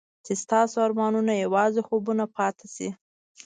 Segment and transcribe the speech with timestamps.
[0.25, 2.89] چې ستاسو ارمانونه یوازې خوبونه پاتې شي.